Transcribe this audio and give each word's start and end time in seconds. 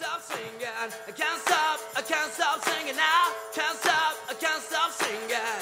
stop 0.00 0.22
singing. 0.22 0.72
I 1.08 1.12
can't 1.12 1.40
stop, 1.44 1.76
I 1.94 2.00
can't 2.00 2.32
stop 2.32 2.64
singing 2.64 2.96
now. 2.96 3.22
Can't 3.52 3.76
stop, 3.76 4.12
I 4.32 4.34
can't 4.44 4.62
stop 4.62 4.90
singing. 4.96 5.60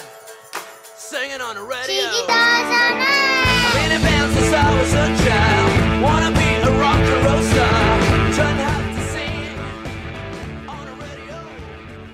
Singing 0.96 1.40
on 1.40 1.54
the 1.56 1.67
radio. 1.67 2.06
I've 2.29 3.74
been 3.74 3.90
in 3.97 4.03
band 4.06 4.29
since 4.35 4.53
I 4.54 4.69
was 4.79 4.93
a 5.04 5.06
child. 5.24 5.69
Wanna 6.06 6.30
be 6.40 6.51
a 6.69 6.71
rock 6.85 7.03
and 7.15 7.21
roll 7.26 7.43
star. 7.51 7.83
Trying 8.37 8.61
hard 8.66 8.87
to 8.97 9.03
sing 9.15 9.48
on 10.75 10.84
the 10.90 10.94
radio. 11.02 11.37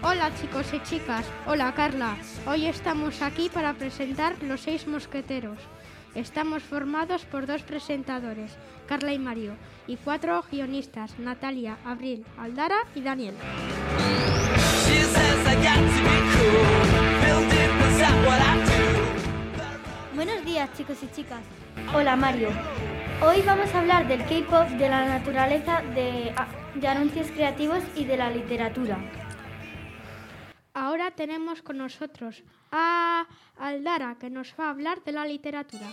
Hola 0.03 0.27
chicos 0.41 0.73
y 0.73 0.81
chicas, 0.89 1.27
hola 1.47 1.75
Carla. 1.75 2.17
Hoy 2.47 2.67
estamos 2.67 3.21
aquí 3.21 3.51
para 3.51 3.75
presentar 3.75 4.43
Los 4.43 4.63
Seis 4.63 4.87
Mosqueteros. 4.87 5.59
Estamos 6.15 6.63
formados 6.63 7.25
por 7.25 7.45
dos 7.45 7.63
presentadores, 7.63 8.57
Carla 8.87 9.13
y 9.13 9.19
Mario, 9.19 9.57
y 9.89 9.97
cuatro 9.97 10.45
guionistas, 10.49 11.19
Natalia, 11.19 11.77
Abril, 11.85 12.25
Aldara 12.39 12.77
y 12.95 13.01
Daniel. 13.01 13.35
Buenos 20.15 20.45
días 20.45 20.71
chicos 20.77 20.99
y 21.03 21.09
chicas. 21.17 21.43
Hola 21.93 22.15
Mario. 22.15 22.51
Hoy 23.21 23.43
vamos 23.45 23.75
a 23.75 23.81
hablar 23.81 24.07
del 24.07 24.21
K-Pop, 24.21 24.69
de 24.79 24.89
la 24.89 25.07
naturaleza, 25.07 25.83
de, 25.97 26.33
ah, 26.37 26.47
de 26.77 26.87
anuncios 26.87 27.27
creativos 27.33 27.83
y 27.97 28.05
de 28.05 28.17
la 28.17 28.31
literatura. 28.31 28.99
Ahora 30.75 31.11
tenemos 31.11 31.63
con 31.63 31.79
nosotros 31.79 32.45
a 32.75 33.27
Aldara, 33.57 34.17
que 34.19 34.31
nos 34.31 34.55
va 34.59 34.67
a 34.67 34.71
hablar 34.71 35.03
de 35.05 35.13
la 35.13 35.25
literatura. 35.25 35.87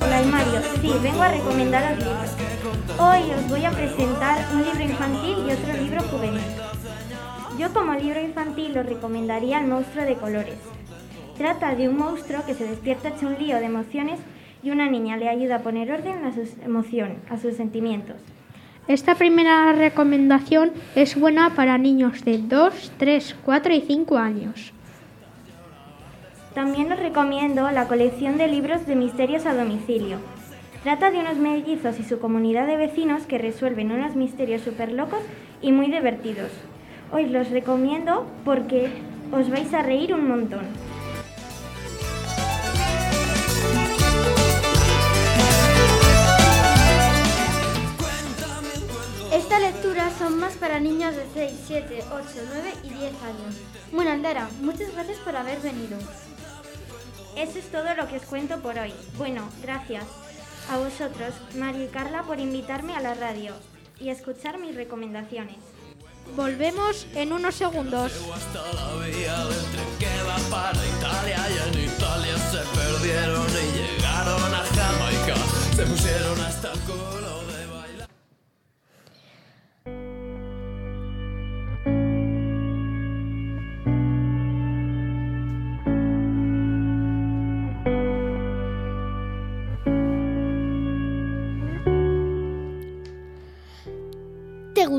Hola 0.00 0.22
Mario. 0.30 0.60
Sí, 0.82 0.92
vengo 1.02 1.22
a 1.22 1.28
recomendaros 1.28 1.98
libros. 1.98 2.49
Hoy 2.98 3.22
os 3.30 3.48
voy 3.48 3.64
a 3.64 3.70
presentar 3.70 4.44
un 4.52 4.62
libro 4.62 4.82
infantil 4.82 5.36
y 5.48 5.52
otro 5.52 5.72
libro 5.82 6.02
juvenil. 6.02 6.42
Yo 7.58 7.72
como 7.72 7.94
libro 7.94 8.20
infantil 8.20 8.76
os 8.76 8.84
recomendaría 8.84 9.60
El 9.60 9.68
monstruo 9.68 10.04
de 10.04 10.16
colores. 10.16 10.58
Trata 11.38 11.74
de 11.74 11.88
un 11.88 11.96
monstruo 11.96 12.44
que 12.44 12.52
se 12.52 12.64
despierta 12.64 13.08
hecho 13.08 13.28
un 13.28 13.38
lío 13.38 13.56
de 13.56 13.64
emociones 13.64 14.20
y 14.62 14.70
una 14.70 14.90
niña 14.90 15.16
le 15.16 15.30
ayuda 15.30 15.56
a 15.56 15.62
poner 15.62 15.90
orden 15.90 16.22
a 16.26 16.34
sus 16.34 16.50
emociones, 16.62 17.16
a 17.30 17.38
sus 17.38 17.56
sentimientos. 17.56 18.16
Esta 18.88 19.14
primera 19.14 19.72
recomendación 19.72 20.72
es 20.94 21.18
buena 21.18 21.54
para 21.54 21.78
niños 21.78 22.26
de 22.26 22.38
2, 22.38 22.92
3, 22.98 23.36
4 23.42 23.72
y 23.72 23.80
5 23.80 24.18
años. 24.18 24.74
También 26.54 26.92
os 26.92 26.98
recomiendo 26.98 27.70
la 27.70 27.88
colección 27.88 28.36
de 28.36 28.48
libros 28.48 28.86
de 28.86 28.96
misterios 28.96 29.46
a 29.46 29.54
domicilio. 29.54 30.18
Trata 30.82 31.10
de 31.10 31.18
unos 31.18 31.36
mellizos 31.36 32.00
y 32.00 32.04
su 32.04 32.20
comunidad 32.20 32.66
de 32.66 32.78
vecinos 32.78 33.24
que 33.24 33.36
resuelven 33.36 33.92
unos 33.92 34.16
misterios 34.16 34.62
súper 34.62 34.92
locos 34.92 35.20
y 35.60 35.72
muy 35.72 35.90
divertidos. 35.90 36.50
Hoy 37.12 37.26
los 37.26 37.50
recomiendo 37.50 38.26
porque 38.46 38.88
os 39.30 39.50
vais 39.50 39.74
a 39.74 39.82
reír 39.82 40.14
un 40.14 40.26
montón. 40.26 40.64
Estas 49.34 49.60
lecturas 49.60 50.14
son 50.14 50.40
más 50.40 50.54
para 50.54 50.80
niños 50.80 51.14
de 51.14 51.26
6, 51.34 51.60
7, 51.66 52.04
8, 52.10 52.24
9 52.54 52.72
y 52.84 52.88
10 52.88 53.02
años. 53.02 53.60
Bueno, 53.92 54.12
Aldara, 54.12 54.48
muchas 54.62 54.94
gracias 54.94 55.18
por 55.18 55.36
haber 55.36 55.60
venido. 55.60 55.98
Eso 57.36 57.58
es 57.58 57.70
todo 57.70 57.94
lo 57.94 58.08
que 58.08 58.16
os 58.16 58.24
cuento 58.24 58.60
por 58.60 58.78
hoy. 58.78 58.94
Bueno, 59.18 59.42
gracias 59.62 60.04
a 60.70 60.78
vosotros, 60.78 61.34
Mario 61.56 61.84
y 61.84 61.88
Carla, 61.88 62.22
por 62.22 62.38
invitarme 62.38 62.94
a 62.94 63.00
la 63.00 63.14
radio 63.14 63.54
y 63.98 64.08
escuchar 64.08 64.58
mis 64.58 64.74
recomendaciones. 64.74 65.56
Volvemos 66.36 67.08
en 67.14 67.32
unos 67.32 67.56
segundos. 67.56 68.12
hasta 68.32 68.72
la 68.72 69.04
vía 69.04 69.44
del 69.46 69.64
tren 69.72 69.88
que 69.98 70.22
va 70.22 70.36
para 70.48 70.78
Italia 70.86 71.38
y 71.50 71.78
en 71.78 71.84
Italia 71.90 72.38
se 72.38 72.58
perdieron 72.78 73.46
y 73.48 73.78
llegaron 73.78 74.54
a 74.54 74.64
Jamaica. 74.64 75.34
Se 75.74 75.82
pusieron 75.86 76.40
hasta 76.40 76.72
el 76.72 77.19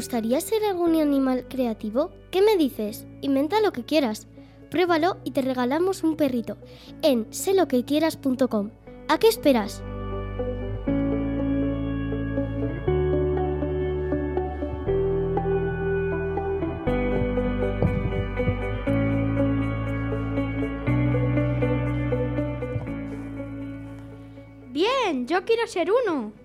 gustaría 0.02 0.42
ser 0.42 0.64
algún 0.64 1.00
animal 1.00 1.46
creativo? 1.48 2.10
¿Qué 2.32 2.42
me 2.42 2.58
dices? 2.58 3.06
Inventa 3.22 3.62
lo 3.62 3.72
que 3.72 3.86
quieras. 3.86 4.28
Pruébalo 4.72 5.18
y 5.24 5.30
te 5.30 5.44
regalamos 5.44 6.04
un 6.04 6.16
perrito 6.16 6.58
en 7.04 7.32
seloquequieras.com. 7.32 8.72
¿A 9.08 9.20
qué 9.20 9.28
esperas? 9.28 9.84
Bien, 24.72 25.28
yo 25.28 25.46
quiero 25.46 25.68
ser 25.68 25.92
uno. 25.92 26.41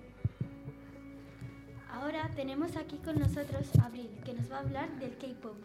Ahora 2.17 2.33
tenemos 2.33 2.75
aquí 2.77 2.97
con 2.97 3.19
nosotros 3.19 3.67
a 3.79 3.85
Abril, 3.85 4.09
que 4.25 4.33
nos 4.33 4.51
va 4.51 4.57
a 4.57 4.59
hablar 4.61 4.89
del 4.99 5.15
K-pop. 5.17 5.55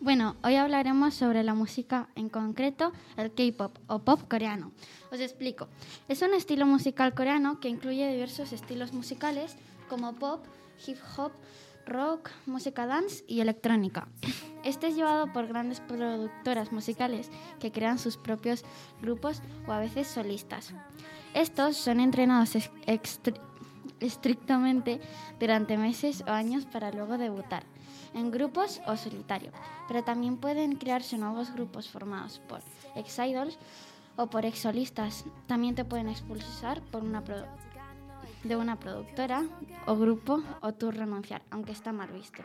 Bueno, 0.00 0.36
hoy 0.42 0.56
hablaremos 0.56 1.14
sobre 1.14 1.42
la 1.42 1.54
música, 1.54 2.08
en 2.14 2.28
concreto 2.28 2.92
el 3.16 3.32
K-pop 3.32 3.78
o 3.86 4.00
pop 4.00 4.20
coreano. 4.28 4.72
Os 5.10 5.20
explico. 5.20 5.68
Es 6.06 6.20
un 6.20 6.34
estilo 6.34 6.66
musical 6.66 7.14
coreano 7.14 7.58
que 7.58 7.70
incluye 7.70 8.12
diversos 8.12 8.52
estilos 8.52 8.92
musicales 8.92 9.56
como 9.88 10.12
pop, 10.14 10.44
hip 10.86 10.98
hop, 11.16 11.32
rock, 11.86 12.28
música 12.44 12.84
dance 12.84 13.24
y 13.26 13.40
electrónica. 13.40 14.06
Este 14.62 14.88
es 14.88 14.96
llevado 14.96 15.32
por 15.32 15.46
grandes 15.46 15.80
productoras 15.80 16.70
musicales 16.70 17.30
que 17.60 17.72
crean 17.72 17.98
sus 17.98 18.18
propios 18.18 18.62
grupos 19.00 19.40
o 19.66 19.72
a 19.72 19.78
veces 19.78 20.06
solistas. 20.06 20.74
Estos 21.32 21.78
son 21.78 21.98
entrenados 21.98 22.56
estrictamente 24.04 25.00
durante 25.40 25.76
meses 25.76 26.22
o 26.26 26.30
años 26.30 26.66
para 26.66 26.92
luego 26.92 27.18
debutar 27.18 27.64
en 28.14 28.30
grupos 28.30 28.80
o 28.86 28.96
solitario, 28.96 29.50
pero 29.88 30.04
también 30.04 30.36
pueden 30.36 30.76
crearse 30.76 31.18
nuevos 31.18 31.52
grupos 31.52 31.88
formados 31.88 32.40
por 32.48 32.60
ex-idols 32.94 33.58
o 34.16 34.28
por 34.28 34.44
ex-solistas. 34.46 35.24
También 35.46 35.74
te 35.74 35.84
pueden 35.84 36.08
expulsar 36.08 36.80
por 36.80 37.02
una 37.02 37.22
de 38.44 38.56
una 38.56 38.78
productora 38.78 39.42
o 39.86 39.96
grupo 39.96 40.42
o 40.60 40.72
tú 40.74 40.90
renunciar, 40.90 41.42
aunque 41.50 41.72
está 41.72 41.92
mal 41.92 42.10
visto. 42.12 42.42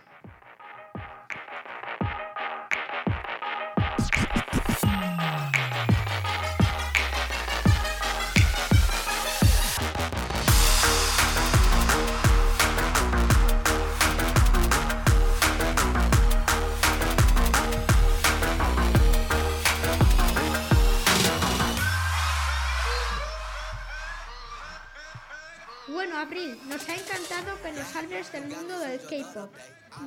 Del 28.32 28.48
mundo 28.48 28.80
del 28.80 29.00
K-pop. 29.02 29.52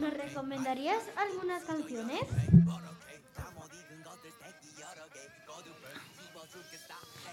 ¿Nos 0.01 0.13
recomendarías 0.15 1.03
algunas 1.17 1.63
canciones? 1.65 2.21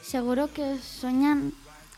Seguro 0.02 0.52
que 0.52 0.74
os 0.74 0.84
sueñan 0.84 1.54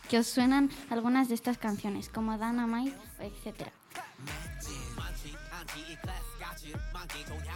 que 0.10 0.20
os 0.20 0.28
suenan 0.28 0.70
algunas 0.90 1.30
de 1.30 1.36
estas 1.36 1.58
canciones, 1.58 2.10
como 2.10 2.38
Dynamite, 2.38 2.98
etc. 3.20 3.70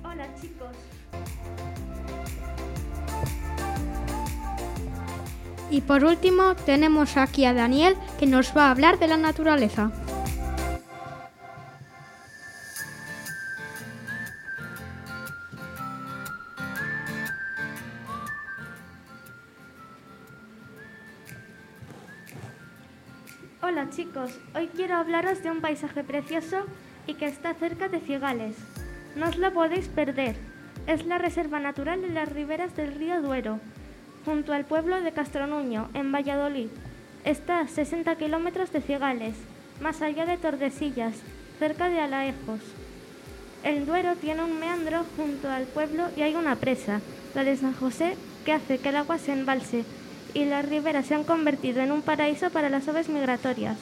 Hola 0.04 0.26
chicos. 0.40 0.68
Y 5.70 5.80
por 5.80 6.04
último, 6.04 6.54
tenemos 6.54 7.16
aquí 7.16 7.44
a 7.44 7.52
Daniel 7.52 7.96
que 8.18 8.26
nos 8.26 8.56
va 8.56 8.68
a 8.68 8.70
hablar 8.70 8.98
de 8.98 9.08
la 9.08 9.16
naturaleza. 9.16 9.92
Hola 23.68 23.90
chicos, 23.90 24.30
hoy 24.54 24.68
quiero 24.68 24.94
hablaros 24.94 25.42
de 25.42 25.50
un 25.50 25.60
paisaje 25.60 26.04
precioso 26.04 26.58
y 27.08 27.14
que 27.14 27.26
está 27.26 27.52
cerca 27.52 27.88
de 27.88 27.98
Cigales. 27.98 28.54
No 29.16 29.28
os 29.28 29.38
lo 29.38 29.52
podéis 29.52 29.88
perder. 29.88 30.36
Es 30.86 31.04
la 31.04 31.18
Reserva 31.18 31.58
Natural 31.58 32.00
de 32.00 32.10
las 32.10 32.32
Riberas 32.32 32.76
del 32.76 32.94
Río 32.94 33.20
Duero, 33.20 33.58
junto 34.24 34.52
al 34.52 34.66
pueblo 34.66 35.00
de 35.00 35.10
Castronuño, 35.10 35.88
en 35.94 36.12
Valladolid. 36.12 36.68
Está 37.24 37.58
a 37.58 37.66
60 37.66 38.14
kilómetros 38.14 38.70
de 38.70 38.82
Cigales, 38.82 39.34
más 39.80 40.00
allá 40.00 40.26
de 40.26 40.36
Tordesillas, 40.36 41.16
cerca 41.58 41.88
de 41.88 41.98
Alaejos. 41.98 42.60
El 43.64 43.84
Duero 43.84 44.14
tiene 44.14 44.44
un 44.44 44.60
meandro 44.60 45.04
junto 45.16 45.50
al 45.50 45.64
pueblo 45.64 46.04
y 46.16 46.22
hay 46.22 46.36
una 46.36 46.54
presa, 46.54 47.00
la 47.34 47.42
de 47.42 47.56
San 47.56 47.72
José, 47.72 48.16
que 48.44 48.52
hace 48.52 48.78
que 48.78 48.90
el 48.90 48.96
agua 48.96 49.18
se 49.18 49.32
embalse 49.32 49.84
y 50.36 50.44
las 50.44 50.68
riberas 50.68 51.06
se 51.06 51.14
han 51.14 51.24
convertido 51.24 51.80
en 51.80 51.90
un 51.90 52.02
paraíso 52.02 52.50
para 52.50 52.68
las 52.68 52.86
aves 52.88 53.08
migratorias. 53.08 53.78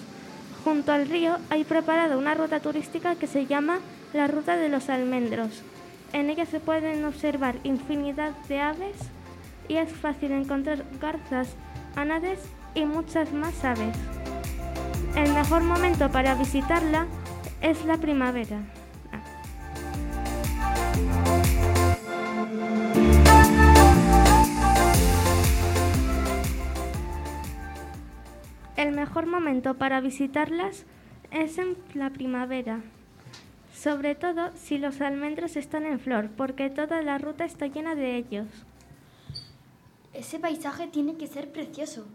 Junto 0.63 0.93
al 0.93 1.09
río 1.09 1.37
hay 1.51 1.65
preparada 1.65 2.17
una 2.17 2.35
ruta 2.35 2.61
turística 2.61 3.17
que 3.17 3.27
se 3.27 3.47
llama 3.47 3.81
la 4.13 4.29
Ruta 4.29 4.57
de 4.57 4.69
los 4.69 4.89
Almendros. 4.89 5.65
En 6.13 6.31
ella 6.31 6.47
se 6.47 6.61
pueden 6.61 7.05
observar 7.05 7.57
infinidad 7.65 8.31
de 8.49 8.61
aves 8.61 8.97
y 9.67 9.79
es 9.79 9.91
fácil 9.91 10.31
encontrar 10.31 10.85
garzas, 11.01 11.49
ánades 11.97 12.39
y 12.77 12.85
muchas 12.85 13.33
más 13.33 13.65
aves. 13.65 13.97
El 15.17 15.33
mejor 15.33 15.63
momento 15.63 16.09
para 16.13 16.37
visitarla 16.37 17.09
es 17.63 17.85
la 17.85 17.97
primavera. 17.97 18.61
El 28.85 28.95
mejor 28.95 29.25
momento 29.25 29.79
para 29.79 30.03
visitarlas 30.03 30.85
es 31.31 31.57
en 31.57 31.79
la 31.95 32.11
primavera, 32.11 32.83
sobre 33.73 34.15
todo 34.15 34.51
si 34.57 34.77
los 34.77 35.01
almendros 35.01 35.57
están 35.57 35.87
en 35.87 35.99
flor, 35.99 36.29
porque 36.37 36.69
toda 36.69 37.01
la 37.01 37.17
ruta 37.17 37.47
está 37.47 37.67
llena 37.67 37.95
de 37.95 38.17
ellos. 38.17 38.47
Ese 40.13 40.39
paisaje 40.39 40.87
tiene 40.87 41.17
que 41.17 41.27
ser 41.27 41.51
precioso. 41.51 42.07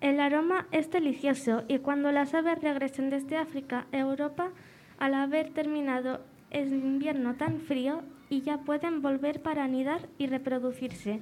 El 0.00 0.18
aroma 0.18 0.66
es 0.72 0.90
delicioso 0.90 1.62
y 1.68 1.78
cuando 1.78 2.10
las 2.10 2.34
aves 2.34 2.60
regresen 2.60 3.10
desde 3.10 3.36
África 3.36 3.86
a 3.92 3.98
Europa, 3.98 4.50
al 4.98 5.14
haber 5.14 5.50
terminado 5.50 6.20
el 6.50 6.72
invierno 6.72 7.36
tan 7.36 7.60
frío, 7.60 8.02
y 8.28 8.40
ya 8.40 8.58
pueden 8.58 9.02
volver 9.02 9.40
para 9.40 9.62
anidar 9.62 10.08
y 10.18 10.26
reproducirse. 10.26 11.20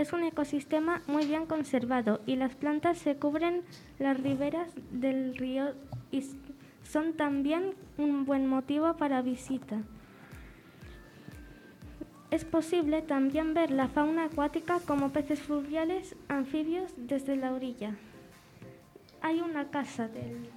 Es 0.00 0.14
un 0.14 0.22
ecosistema 0.22 1.02
muy 1.06 1.26
bien 1.26 1.44
conservado 1.44 2.22
y 2.24 2.36
las 2.36 2.54
plantas 2.54 2.96
se 2.96 3.16
cubren 3.16 3.60
las 3.98 4.18
riberas 4.18 4.72
del 4.90 5.36
río 5.36 5.74
y 6.10 6.24
son 6.84 7.12
también 7.12 7.74
un 7.98 8.24
buen 8.24 8.46
motivo 8.46 8.96
para 8.96 9.20
visita. 9.20 9.82
Es 12.30 12.46
posible 12.46 13.02
también 13.02 13.52
ver 13.52 13.70
la 13.70 13.88
fauna 13.88 14.24
acuática 14.24 14.80
como 14.86 15.10
peces 15.10 15.40
fluviales, 15.40 16.16
anfibios 16.28 16.94
desde 16.96 17.36
la 17.36 17.52
orilla. 17.52 17.94
Hay 19.20 19.42
una 19.42 19.68
casa 19.68 20.08
del 20.08 20.48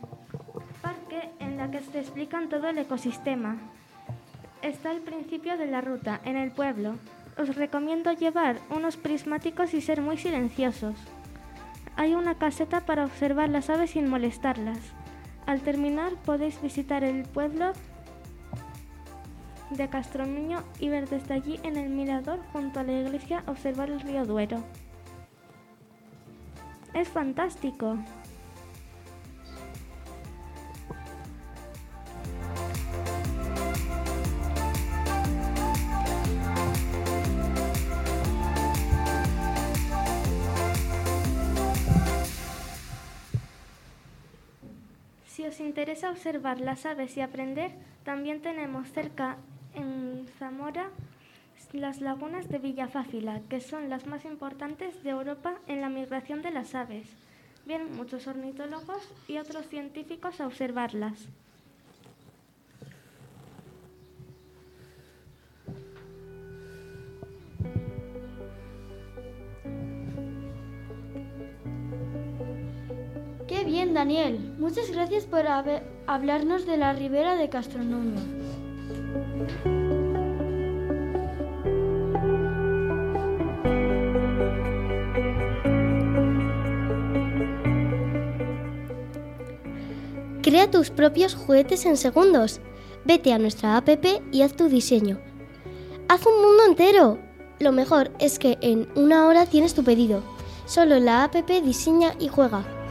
parque 0.81 1.31
en 1.39 1.57
la 1.57 1.69
que 1.69 1.81
se 1.81 1.99
explican 1.99 2.47
todo 2.47 2.69
el 2.69 2.77
ecosistema. 2.77 3.57
Está 4.61 4.91
al 4.91 5.01
principio 5.01 5.57
de 5.57 5.67
la 5.67 5.81
ruta, 5.81 6.21
en 6.23 6.37
el 6.37 6.51
pueblo. 6.51 6.95
Os 7.37 7.55
recomiendo 7.55 8.11
llevar 8.11 8.57
unos 8.69 8.97
prismáticos 8.97 9.73
y 9.73 9.81
ser 9.81 10.01
muy 10.01 10.17
silenciosos. 10.17 10.95
Hay 11.95 12.13
una 12.13 12.35
caseta 12.35 12.81
para 12.81 13.05
observar 13.05 13.49
las 13.49 13.69
aves 13.69 13.91
sin 13.91 14.07
molestarlas. 14.07 14.79
Al 15.45 15.61
terminar 15.61 16.13
podéis 16.25 16.61
visitar 16.61 17.03
el 17.03 17.23
pueblo 17.23 17.73
de 19.71 19.89
Castronuño 19.89 20.63
y 20.79 20.89
ver 20.89 21.09
desde 21.09 21.33
allí 21.33 21.59
en 21.63 21.77
el 21.77 21.89
mirador 21.89 22.39
junto 22.51 22.79
a 22.79 22.83
la 22.83 22.93
iglesia 22.93 23.43
observar 23.47 23.89
el 23.89 24.01
río 24.01 24.25
Duero. 24.25 24.63
Es 26.93 27.09
fantástico. 27.09 27.97
Interesa 45.73 46.11
observar 46.11 46.61
las 46.61 46.85
aves 46.85 47.17
y 47.17 47.21
aprender, 47.21 47.71
también 48.03 48.43
tenemos 48.43 48.91
cerca 48.91 49.37
en 49.73 50.27
Zamora 50.37 50.91
las 51.71 51.99
lagunas 51.99 52.47
de 52.47 52.59
Villafáfila, 52.59 53.41
que 53.49 53.59
son 53.59 53.89
las 53.89 54.05
más 54.05 54.23
importantes 54.23 55.03
de 55.03 55.09
Europa 55.09 55.55
en 55.65 55.81
la 55.81 55.89
migración 55.89 56.43
de 56.43 56.51
las 56.51 56.75
aves. 56.75 57.07
Vienen 57.65 57.95
muchos 57.95 58.27
ornitólogos 58.27 59.01
y 59.27 59.39
otros 59.39 59.67
científicos 59.67 60.39
a 60.39 60.45
observarlas. 60.45 61.27
Daniel. 73.93 74.55
Muchas 74.57 74.89
gracias 74.91 75.25
por 75.25 75.45
hablarnos 76.07 76.65
de 76.65 76.77
la 76.77 76.93
ribera 76.93 77.35
de 77.35 77.49
Castronuño. 77.49 78.19
Crea 90.41 90.69
tus 90.69 90.89
propios 90.89 91.35
juguetes 91.35 91.85
en 91.85 91.97
segundos. 91.97 92.59
Vete 93.05 93.31
a 93.31 93.39
nuestra 93.39 93.77
app 93.77 93.89
y 94.31 94.41
haz 94.41 94.55
tu 94.55 94.67
diseño. 94.67 95.19
Haz 96.09 96.25
un 96.25 96.41
mundo 96.41 96.63
entero. 96.67 97.19
Lo 97.59 97.71
mejor 97.71 98.11
es 98.19 98.39
que 98.39 98.57
en 98.61 98.89
una 98.95 99.27
hora 99.27 99.45
tienes 99.45 99.73
tu 99.73 99.83
pedido. 99.83 100.21
Solo 100.65 100.99
la 100.99 101.23
app 101.23 101.35
diseña 101.35 102.13
y 102.19 102.27
juega. 102.27 102.82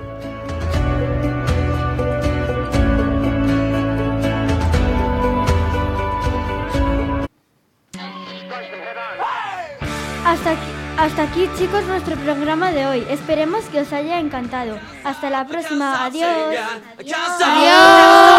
Hasta 10.33 10.53
aquí, 10.53 10.73
hasta 10.97 11.23
aquí, 11.25 11.51
chicos, 11.59 11.85
nuestro 11.85 12.17
programa 12.17 12.73
de 12.73 12.87
hoy. 12.87 13.07
Esperemos 13.11 13.67
que 13.67 13.83
os 13.83 13.93
haya 13.93 14.19
encantado. 14.19 14.79
Hasta 15.05 15.29
la 15.29 15.47
próxima. 15.47 16.07
Adiós. 16.07 16.57
Adiós. 16.99 18.32